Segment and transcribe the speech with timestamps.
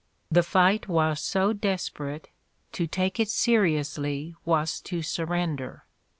[0.31, 2.29] The fight was so desperate,
[2.71, 5.85] to take it seriously was to surrender.